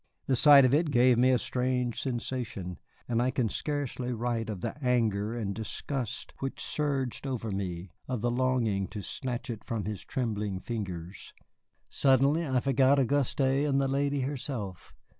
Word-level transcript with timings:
The 0.25 0.35
sight 0.35 0.65
of 0.65 0.73
it 0.73 0.89
gave 0.89 1.19
me 1.19 1.29
a 1.29 1.37
strange 1.37 2.01
sensation, 2.01 2.79
and 3.07 3.21
I 3.21 3.29
can 3.29 3.49
scarcely 3.49 4.11
write 4.13 4.49
of 4.49 4.61
the 4.61 4.75
anger 4.83 5.37
and 5.37 5.53
disgust 5.53 6.33
which 6.39 6.59
surged 6.59 7.27
over 7.27 7.51
me, 7.51 7.91
of 8.07 8.21
the 8.21 8.31
longing 8.31 8.87
to 8.87 9.03
snatch 9.03 9.51
it 9.51 9.63
from 9.63 9.85
his 9.85 10.03
trembling 10.03 10.59
fingers. 10.59 11.33
Suddenly 11.87 12.47
I 12.47 12.59
forgot 12.61 12.97
Auguste 12.97 13.41
in 13.41 13.77
the 13.77 13.87
lady 13.87 14.21
herself. 14.21 14.91